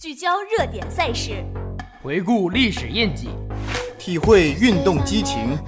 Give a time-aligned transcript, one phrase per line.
[0.00, 1.44] 聚焦热点赛事，
[2.00, 3.30] 回顾历史印记，
[3.98, 5.58] 体会运动激情，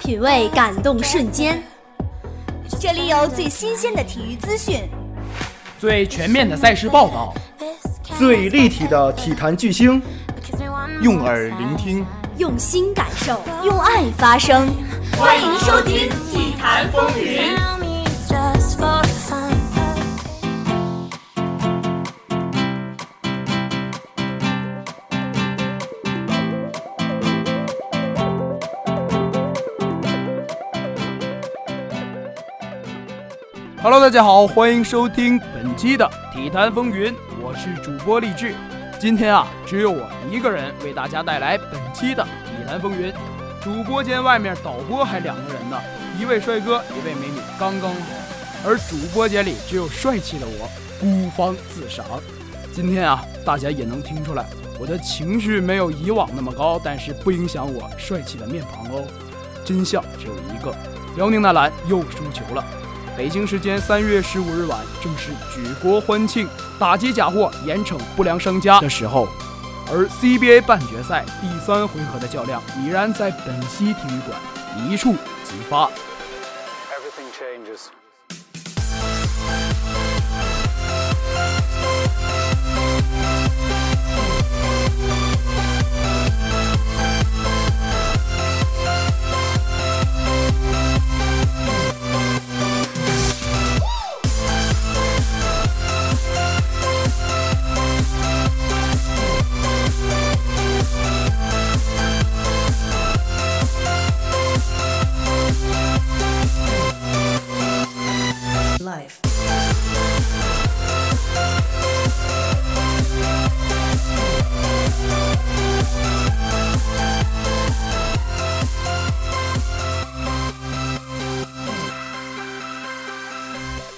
[0.00, 1.62] 品味感动瞬间。
[2.80, 4.88] 这里有最新鲜的体育资讯，
[5.78, 7.34] 最全面的赛事报道，
[8.16, 10.00] 最立体的体坛巨星，
[11.02, 12.06] 用耳聆听，
[12.38, 14.66] 用心感受，用爱发声。
[15.18, 17.54] 欢迎收听《体坛风云》。
[33.84, 37.12] Hello，大家好，欢迎收听本期的《体坛风云》，
[37.42, 38.54] 我是主播励志。
[38.98, 43.12] 今天啊，只有我一个人为大家带来本期的《体坛风云》。
[43.62, 45.78] 主播间外面导播还两个人呢，
[46.18, 48.00] 一位帅哥，一位美女，刚刚好。
[48.64, 50.66] 而主播间里只有帅气的我，
[50.98, 52.06] 孤芳自赏。
[52.72, 54.46] 今天啊，大家也能听出来，
[54.80, 59.06] 我的情绪没有以往那么高，但是不影响我帅气的面庞哦。
[59.62, 60.74] 真相只有一个，
[61.16, 62.64] 辽宁男篮又输球了。
[63.16, 66.48] 北京时间三月十五日晚，正是举国欢庆、
[66.80, 69.28] 打击假货、严惩不良商家的时候，
[69.88, 74.36] 而 CBA 半决赛第三回合的较量已然在本溪体育馆
[74.90, 75.12] 一触
[75.44, 75.88] 即发。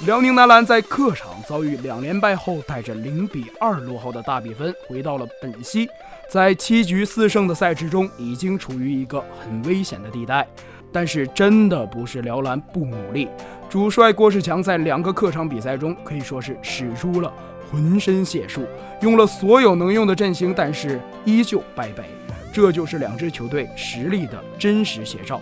[0.05, 5.89] 辽宁男篮在客场遭遇两连败后，带着零比二落后的大比分回到了本溪。
[6.29, 10.47] 在七局四胜的赛制中，已经处于一个很危险的地带。
[10.93, 13.29] 但是，真的不是辽篮不努力。
[13.71, 17.33] 主帅郭士强在两个客场比赛中可以说是使出了
[17.71, 18.67] 浑身解数，
[19.01, 22.05] 用了所有能用的阵型，但是依旧败北。
[22.53, 25.41] 这就是两支球队实力的真实写照。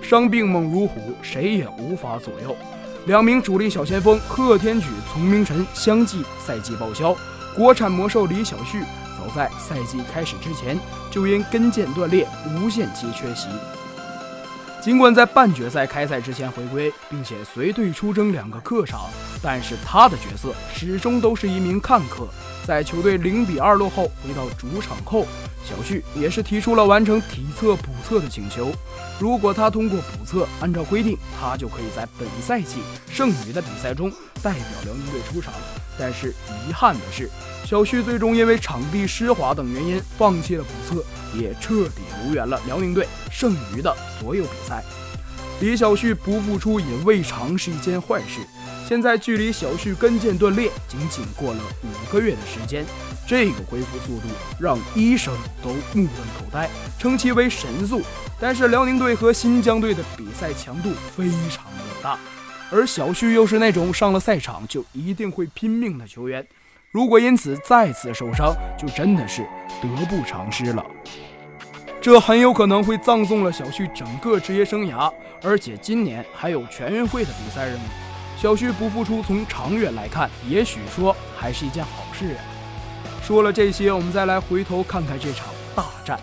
[0.00, 2.56] 伤病猛如虎，谁也无法左右。
[3.06, 7.16] 两名主力小前锋贺天举、丛明晨相继赛季报销，
[7.54, 8.80] 国产魔兽李晓旭
[9.16, 10.76] 早在赛季开始之前
[11.08, 13.46] 就因跟腱断裂无限期缺席。
[14.82, 19.02] 尽管在半决赛开赛之前回归，并且随队出征两个客场，
[19.40, 22.26] 但是他的角色始终都是一名看客。
[22.66, 25.28] 在球队零比二落后回到主场后，
[25.68, 28.72] 小旭也是提出了完成体测补测的请求。
[29.18, 32.76] 如果他通过补测，按照规定，他就可以在本赛季
[33.10, 34.10] 剩余的比赛中
[34.42, 35.52] 代表辽宁队出场。
[35.98, 36.28] 但是
[36.68, 37.28] 遗憾的是，
[37.64, 41.04] 小旭最终因为场地湿滑等原因放弃了补测，
[41.36, 44.84] 也彻底无缘了辽宁队剩余的所有比赛。
[45.60, 48.46] 李小旭不复出也未尝是一件坏事。
[48.88, 52.86] 现在距离小旭跟腱断裂仅仅过了五个月的时间，
[53.26, 54.28] 这个恢复速度
[54.60, 58.00] 让医生都目瞪口呆，称其为神速。
[58.38, 62.16] 但是辽宁队和新疆队的比赛强度非常的大，
[62.70, 66.46] 而小旭又是那种上了赛场就一定会拼命的球员，
[66.92, 69.42] 如果因此再次受伤，就真的是
[69.82, 70.86] 得不偿失了。
[72.00, 78.05] 这很有可能会葬送了小旭整个职业生涯，而且今年还有全运会的比赛任务。
[78.36, 82.40] 小旭不复出，从长远来看，也许说还是一件好事啊。
[83.22, 86.20] 说了这些，我们再来回头看看这场大战。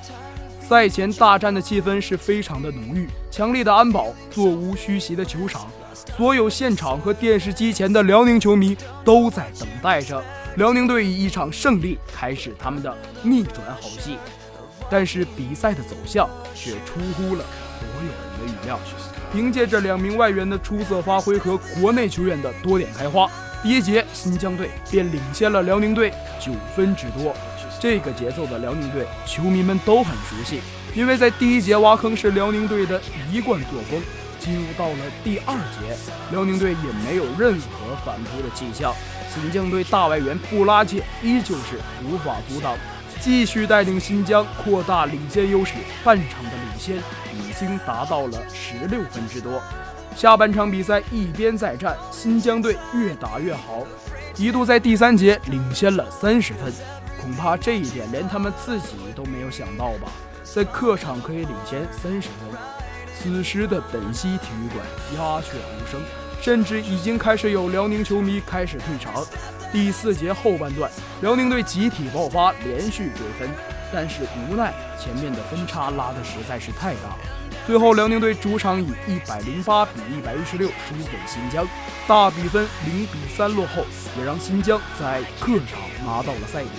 [0.61, 5.67] 赛前大战的气氛是非常的浓郁，强力的安保，座无虚席的球场，
[6.15, 10.23] 所有现场和电视机前的辽宁球迷都在等待着
[10.55, 14.17] 辽宁队以一场胜利开始他们的逆转好戏。
[14.89, 17.43] 但是比赛的走向却出乎了
[17.79, 18.79] 所有人的预料。
[19.33, 23.27] 凭借着两名外援的出色发挥和国内球员的多点开花，
[23.63, 27.35] 第一节新疆队便领先了辽宁队九分之多。
[27.79, 30.61] 这个节奏的辽宁队，球迷们都很熟悉，
[30.93, 33.01] 因为在第一节挖坑是辽宁队的
[33.31, 33.99] 一贯作风。
[34.39, 35.95] 进入到了第二节，
[36.29, 38.93] 辽宁队也没有任何反扑的迹象，
[39.33, 42.75] 新疆队大外援布拉切依旧是无法阻挡。
[43.23, 46.97] 继续带领新疆扩大领先优势，半场的领先
[47.31, 49.61] 已经达到了十六分之多。
[50.13, 53.87] 下半场比赛一边再战，新疆队越打越好，
[54.35, 56.73] 一度在第三节领先了三十分。
[57.21, 60.11] 恐怕这一点连他们自己都没有想到吧。
[60.43, 62.59] 在客场可以领先三十分，
[63.17, 64.85] 此时的本溪体育馆
[65.15, 66.01] 鸦雀无声，
[66.41, 69.25] 甚至已经开始有辽宁球迷开始退场。
[69.73, 70.89] 第四节后半段，
[71.21, 73.49] 辽宁队集体爆发，连续追分，
[73.91, 77.17] 但是无奈前面的分差拉得实在是太大了，
[77.65, 81.67] 最后辽宁队主场以一百零八比一百一十六输给新疆，
[82.07, 83.83] 大比分零比三落后，
[84.15, 86.73] 也让新疆在客场拿到了赛点。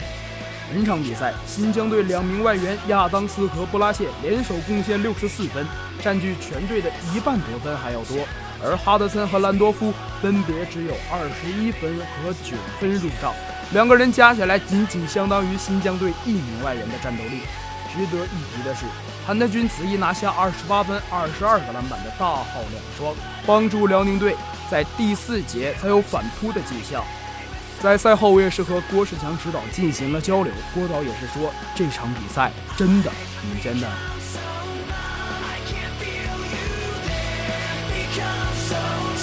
[0.73, 5.67] 本场比赛，新疆队两名外援亚当斯和布拉谢联手贡献六十四分，
[6.01, 8.19] 占据全队的一半得分还要多。
[8.65, 13.35] 而哈德森和兰多夫分别只有二十一分和九分入账，
[13.73, 17.43] 两个人加起来仅仅相当于新疆队一名外援的战斗力。
[17.93, 18.87] 值得一提的是，
[19.25, 23.15] 韩德君此役拿下二十八分、二十二个篮板的大号两双，
[23.47, 24.35] 帮助辽宁队
[24.69, 27.05] 在第四节才有反扑的迹象。
[27.81, 30.53] 在赛后，我也是和郭士强指导进行了交流。
[30.75, 33.11] 郭导也是说，这场比赛真的
[33.41, 33.81] 挺艰
[38.71, 39.14] 难。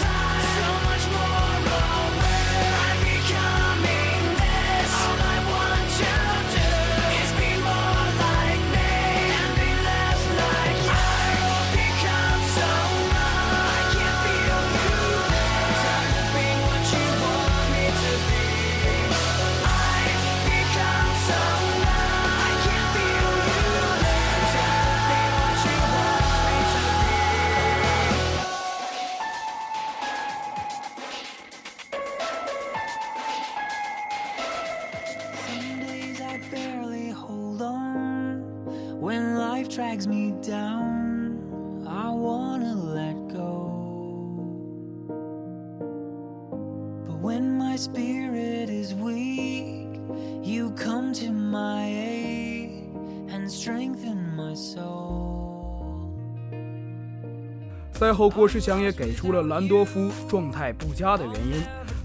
[58.01, 61.61] 赛后，郭士强也给出了兰多夫状态不佳的原因。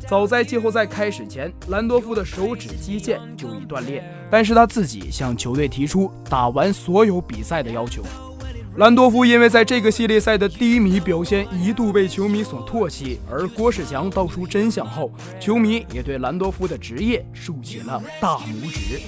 [0.06, 8.02] 早在季后赛开始前，兰多夫的手指肌腱就已断裂，但是他自己向球队提出打完所有比赛的要求。
[8.76, 13.18] 兰多夫因为在这个系列赛的低迷表现，一度被球迷所唾弃。
[13.30, 15.10] 而郭士强道出真相后，
[15.40, 19.00] 球迷也对兰多夫的职业竖起了大拇指。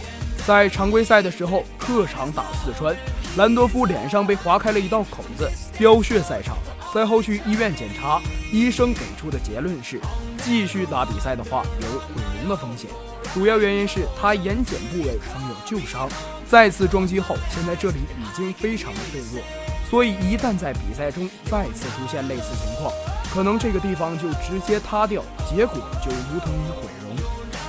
[0.46, 2.96] 在常规赛的时候，客场打四川，
[3.37, 5.46] 兰多夫脸上被划开了一道口子，
[5.76, 6.56] 飙血赛场。
[6.93, 8.20] 赛后去医院检查，
[8.50, 10.00] 医生给出的结论是，
[10.43, 12.90] 继续打比赛的话有毁容的风险。
[13.35, 16.08] 主要原因是他眼睑部位曾有旧伤，
[16.46, 19.43] 再次撞击后，现在这里已经非常的脆弱，
[19.90, 22.91] 所以一旦在比赛中再次出现类似情况，
[23.32, 27.14] 可能这个地方就直接塌掉，结果就如同于毁容。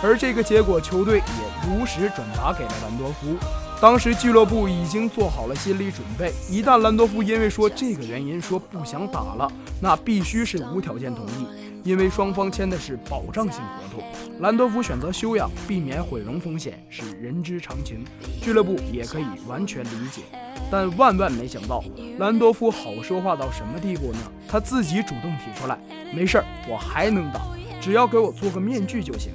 [0.01, 3.37] 而这个结果，球队也如实转达给了兰多夫。
[3.81, 9.49] 当时俱乐部已经做好了心理准备，一旦兰多夫因为说这个原因说不想打了，
[9.81, 11.47] 那必须是无条件同意，
[11.85, 14.03] 因为双方签的是保障性合同。
[14.41, 18.03] 兰多夫选择休养，避免毁容风险是人之常情，
[18.41, 20.23] 俱乐部也可以完全理解。
[20.69, 21.81] 但万万没想到，
[22.17, 24.19] 兰多夫好说话到什么地步呢？
[24.45, 25.79] 他自己主动提出来，
[26.13, 27.39] 没事儿，我还能打，
[27.79, 29.31] 只要给我做个面具就行。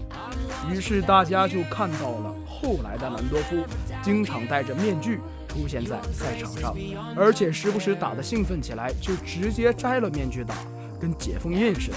[0.71, 2.35] 于是大家就看到了。
[2.47, 3.57] 后来的兰多夫
[4.05, 5.19] 经常戴着面具
[5.49, 6.77] 出现在赛场上，
[7.17, 10.55] 而且时不时打得兴奋起来，就直接摘了面具打，
[11.01, 11.97] 跟解封印似的。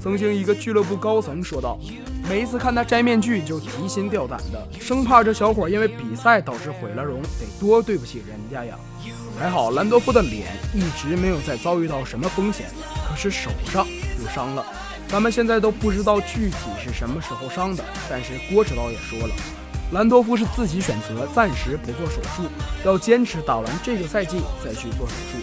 [0.00, 1.78] 曾经一个俱乐部高层说道
[2.28, 8.78] ：“每一次看他摘面具就提心吊胆的，生怕这小伙因为比赛导致毁了容，得多对不起人家呀。”
[9.38, 12.66] 还好兰多夫的脸一直没有再遭遇到什么风险，
[13.08, 13.86] 可是手上
[14.22, 14.64] 又伤了。
[15.08, 19.34] 咱们现在都不知道具体是什么时候伤的，但是郭指导也说了。
[19.92, 22.44] 兰多夫是自己选择暂时不做手术，
[22.84, 25.38] 要坚持打完这个赛季再去做手术。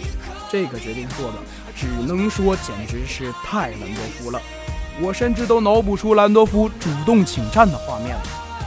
[0.50, 1.38] 这个决定做的，
[1.76, 4.40] 只能说简直是太兰多夫了。
[5.02, 8.22] 我甚至都脑补出兰多夫主动请战的画面了。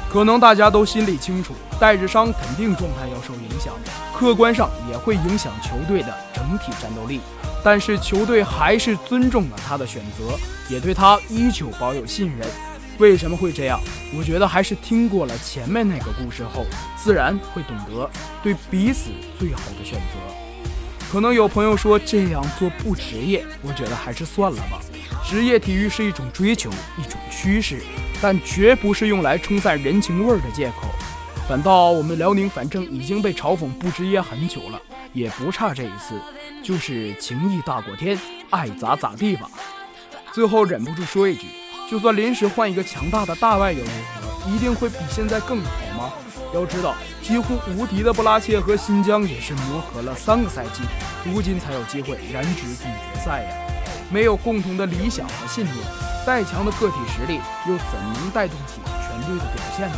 [0.07, 3.73] 可能大家都心里清楚，带着伤肯定状态要受影响，
[4.13, 7.21] 客观上也会影响球队的整体战斗力。
[7.63, 10.37] 但是球队还是尊重了他的选择，
[10.69, 12.47] 也对他依旧保有信任。
[13.01, 13.81] 为什么会这样？
[14.15, 18.07] 我觉得还是听过了前面那个故事后，自然会懂得
[18.43, 20.69] 对彼此最好的选择。
[21.11, 24.79] 可能有朋友说这样做不职业，我觉得还是算了吧。
[25.25, 27.81] 职业体育是一种追求，一种趋势，
[28.21, 30.87] 但绝不是用来冲散人情味儿的借口。
[31.49, 34.79] 反倒我们辽宁反正已经被嘲讽不职业很久了，
[35.11, 36.21] 也不差这一次，
[36.63, 38.15] 就是情义大过天，
[38.51, 39.49] 爱咋咋地吧。
[40.31, 41.47] 最后忍不住说一句。
[41.91, 44.49] 就算临时换一个强大的大外援如何？
[44.49, 46.13] 一定会比现在更好吗？
[46.53, 50.83] 要知道，几乎无敌的布拉切和新疆也是磨合了三个赛季，
[51.25, 53.49] 如今才有机会染指总决赛呀。
[54.09, 55.75] 没有共同的理想和信念，
[56.25, 59.97] 再强的个体实力又怎能带动起全队的表现呢？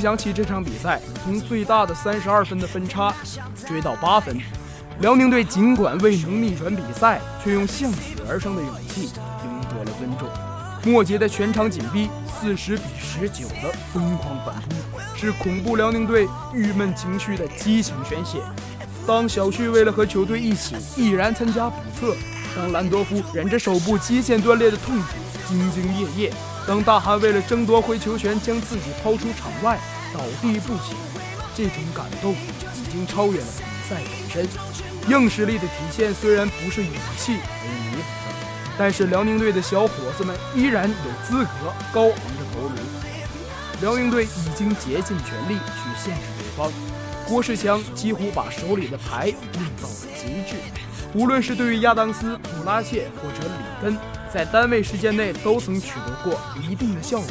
[0.00, 3.14] 想起这场比赛，从最大的三十二分的分差
[3.66, 4.36] 追到八分，
[5.00, 10.28] 辽宁队尽管未能逆转比赛，却用向死而生的勇气赢得了尊重。
[10.82, 18.38] 末节的全场紧逼，四十比十九的疯狂反扑，是恐怖辽宁队郁闷情绪的激情宣泄。
[19.06, 22.16] 当小旭为了和球队一起毅然参加补测，
[22.56, 25.04] 当兰多夫忍着手部肌腱断裂的痛苦
[25.48, 26.32] 兢兢业业。
[26.70, 29.76] 当大韩为了争夺回球权，将自己抛出场外，
[30.14, 30.94] 倒地不起，
[31.52, 34.48] 这种感动已经超越了比赛本身。
[35.10, 38.02] 硬实力的体现虽然不是勇气可以弥补，
[38.78, 41.50] 但是辽宁队的小伙子们依然有资格
[41.92, 42.76] 高昂着头颅。
[43.80, 46.70] 辽宁队已经竭尽全力去限制对方，
[47.26, 50.54] 郭士强几乎把手里的牌用到了极致。
[51.14, 53.98] 无论是对于亚当斯、普拉切或者里根。
[54.32, 57.30] 在单位时间内都曾取得过一定的效果，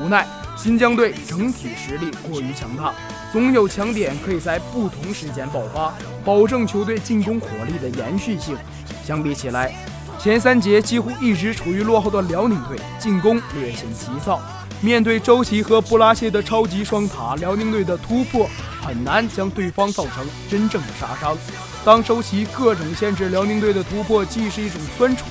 [0.00, 0.26] 无奈
[0.56, 2.94] 新疆队整体实力过于强大，
[3.30, 5.92] 总有强点可以在不同时间爆发，
[6.24, 8.56] 保证球队进攻火力的延续性。
[9.04, 9.74] 相比起来，
[10.18, 14.40] 前三节几乎一直处于落后的辽宁队进攻略显急躁，
[14.80, 18.48] 面对周琦和布拉切的超级双塔，辽宁队的突破
[18.80, 21.36] 很难将对方造成真正的杀伤。
[21.84, 25.26] 当周琦各种限制辽宁队的突破，既是一种酸楚。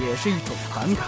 [0.00, 1.00] 也是一种感慨。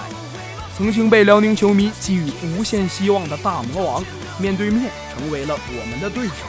[0.76, 4.04] 曾经被辽宁球迷寄予无限希望的大魔王，
[4.38, 6.46] 面对面成为了我们的对手，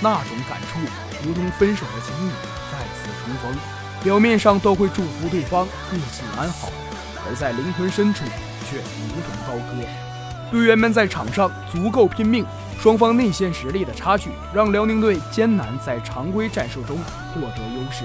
[0.00, 0.78] 那种感触
[1.26, 2.32] 如同分手的情侣
[2.70, 3.58] 再次重逢，
[4.04, 6.68] 表面上都会祝福对方各自安好，
[7.26, 8.24] 而在灵魂深处
[8.70, 9.82] 却如同刀割。
[10.52, 12.46] 队员们在场上足够拼命，
[12.78, 16.98] 双方内线实力的差距让辽宁队艰难在常规战术中
[17.34, 18.04] 获得优势。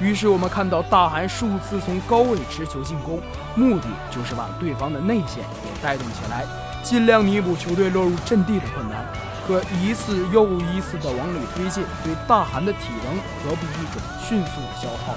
[0.00, 3.20] 于是我们看到大韩数次从高位持球进攻，
[3.54, 6.44] 目的就是把对方的内线给带动起来，
[6.82, 9.06] 尽量弥补球队落入阵地的困难。
[9.46, 15.14] 可一次又一次的往里推进，对大韩的体能何不一种迅速的消耗？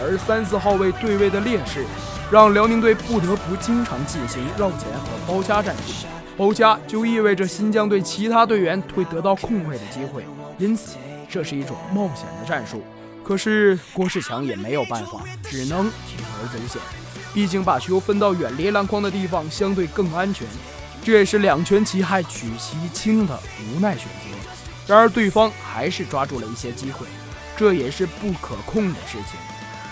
[0.00, 1.84] 而三四号位对位的劣势，
[2.30, 6.06] 让辽宁队不得不经常进行绕前和包夹战术。
[6.36, 10.24] 包夹就意味着新疆队其他队员会得到空位的机会，
[10.58, 10.96] 因此
[11.28, 12.82] 这是一种冒险的战术。
[13.24, 15.90] 可是郭士强也没有办法，只能铤
[16.38, 16.80] 而走险。
[17.32, 20.46] 毕竟把球分到远离篮筐的地方相对更安全，
[21.02, 24.36] 这也是两全其害取其轻的无奈选择。
[24.86, 27.06] 然而对方还是抓住了一些机会，
[27.56, 29.40] 这也是不可控的事情。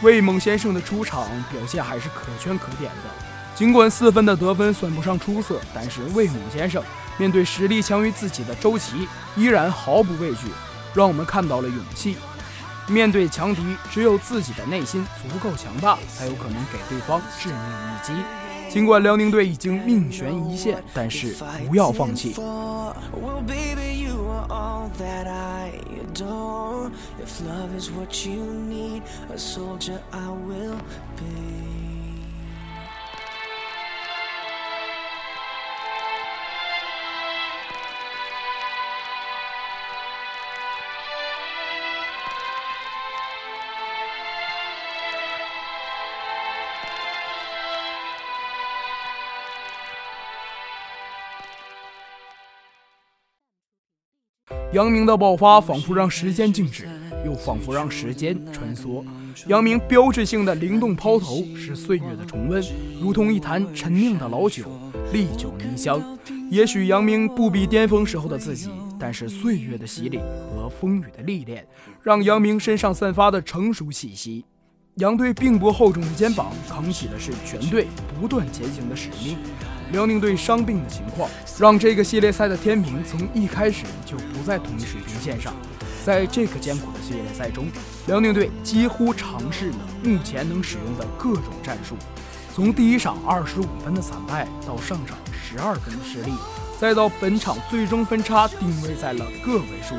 [0.03, 3.11] 魏猛先生的出场表现还是可圈可点的，
[3.55, 6.83] 尽管四分的得分算不上出色，但是魏猛先生
[7.17, 10.49] 面对实力强于自己的周琦，依然毫不畏惧，
[10.95, 12.17] 让我们看到了勇气。
[12.93, 18.13] 面对强敌，只有自己的内心足够强大，才有可能给对方致命一击。
[18.69, 21.35] 尽管辽宁队已经命悬一线，但是
[21.67, 22.35] 不要放弃。
[54.73, 56.89] 杨明的爆发仿佛让时间静止，
[57.27, 59.05] 又仿佛让时间穿梭。
[59.47, 62.63] 杨明标志性的灵动抛投是岁月的重温，
[62.99, 64.65] 如同一坛陈酿的老酒，
[65.13, 66.01] 历久弥香。
[66.51, 71.67] 也许杨明不比巅峰时候的自己，但是岁月的洗礼和风雨的历练，
[72.03, 74.43] 让杨明身上散发的成熟气息。
[74.97, 77.89] 杨队并不厚重的肩膀，扛起的是全队
[78.19, 79.37] 不断前行的使命。
[79.93, 85.55] 辽宁队伤病的情况，让这个系列赛的天平从一开始就不在同一水平线上。
[86.05, 87.67] 在这个艰苦的系列赛中，
[88.07, 91.95] 辽宁队几乎尝试了目前能使用的各种战术，
[92.53, 96.33] 从第一场二十五分的惨败到上场十二分的失利，
[96.81, 99.95] 再到本场最终分差定位在了个位数，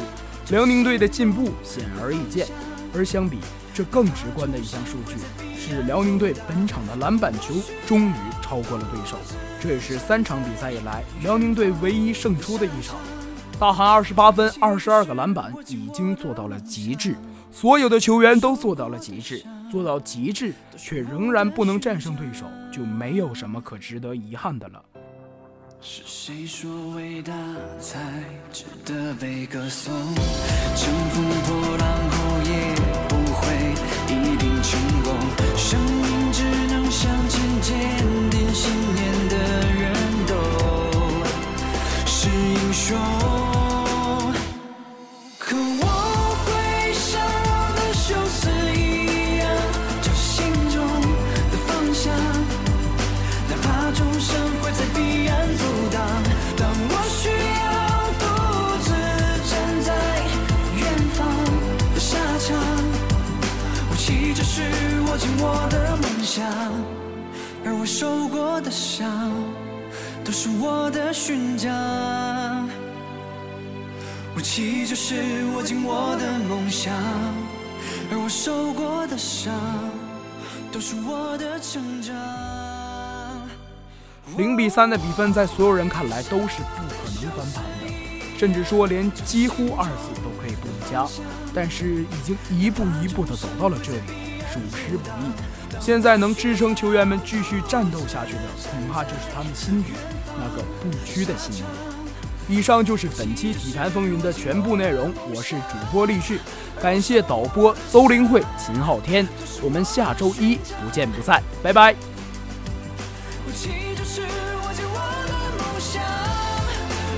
[0.49, 2.47] 辽宁队的进步显而易见。
[2.95, 3.39] 而相比
[3.73, 5.15] 这更直观的一项数据
[5.57, 7.53] 是，辽宁队本场的篮板球
[7.87, 9.17] 终于超过了对手，
[9.63, 12.97] 这也是三场比赛以来辽宁队唯一胜出的一场。
[13.57, 17.15] 大韩二十八分、二十二个篮板已经做到了极致，
[17.49, 19.41] 所有的球员都做到了极致，
[19.71, 24.83] 做到极致却仍然不能战胜对手，就没有什么可值得遗憾的了。
[25.79, 27.33] 是谁说伟大
[27.79, 28.01] 才
[28.51, 29.93] 值得被歌颂？
[30.75, 32.75] 乘风破浪后也
[33.07, 33.47] 不会
[34.09, 35.13] 一定成功。
[35.55, 36.22] 生命
[66.35, 66.43] 想，
[67.63, 69.31] 而我受过的伤，
[70.25, 72.67] 都是我的勋章。
[74.35, 76.91] 武器就是握紧我的梦想，
[78.11, 79.53] 而我受过的伤，
[80.71, 82.15] 都是我的成长。
[84.35, 87.93] 零比三的比分，在所有人看来都是不可能翻盘的，
[88.39, 91.07] 甚至说连几乎二字都可以不加。
[91.53, 93.99] 但是已经一步一步的走到了这里。
[94.51, 95.31] 属实不易，
[95.79, 99.91] 现在能支撑球员们继续战斗下去的，恐怕就是他们心底
[100.37, 101.65] 那个不屈的信念。
[102.49, 106.39] 以上就是本期体坛风云的全部内容，我是主播励志，
[106.81, 109.25] 感谢导播邹灵慧、秦昊天，
[109.61, 111.95] 我们下周一不见不散，拜拜。
[113.45, 113.53] 我我我
[113.95, 114.27] 就是的
[115.57, 116.03] 梦想，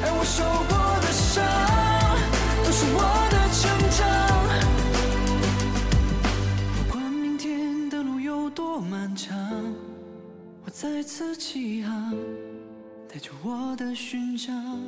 [0.04, 0.75] 而我受过
[10.86, 12.16] 再次起航，
[13.12, 14.80] 带着我的勋章。